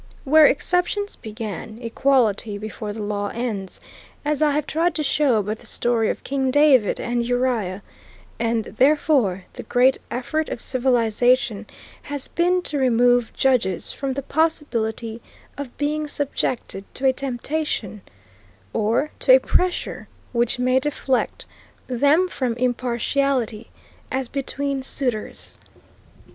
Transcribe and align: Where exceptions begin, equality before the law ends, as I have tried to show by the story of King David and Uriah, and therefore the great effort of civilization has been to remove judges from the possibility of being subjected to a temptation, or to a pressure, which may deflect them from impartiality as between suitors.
Where 0.23 0.47
exceptions 0.47 1.15
begin, 1.15 1.77
equality 1.79 2.57
before 2.57 2.91
the 2.91 3.03
law 3.03 3.27
ends, 3.27 3.79
as 4.25 4.41
I 4.41 4.49
have 4.53 4.65
tried 4.65 4.95
to 4.95 5.03
show 5.03 5.43
by 5.43 5.53
the 5.53 5.67
story 5.67 6.09
of 6.09 6.23
King 6.23 6.49
David 6.49 6.99
and 6.99 7.23
Uriah, 7.23 7.83
and 8.39 8.65
therefore 8.65 9.45
the 9.53 9.61
great 9.61 9.99
effort 10.09 10.49
of 10.49 10.59
civilization 10.59 11.67
has 12.01 12.27
been 12.27 12.63
to 12.63 12.79
remove 12.79 13.31
judges 13.35 13.91
from 13.91 14.13
the 14.13 14.23
possibility 14.23 15.21
of 15.55 15.77
being 15.77 16.07
subjected 16.07 16.83
to 16.95 17.05
a 17.05 17.13
temptation, 17.13 18.01
or 18.73 19.11
to 19.19 19.35
a 19.35 19.39
pressure, 19.39 20.07
which 20.31 20.57
may 20.57 20.79
deflect 20.79 21.45
them 21.85 22.27
from 22.27 22.55
impartiality 22.57 23.69
as 24.11 24.27
between 24.27 24.81
suitors. 24.81 25.59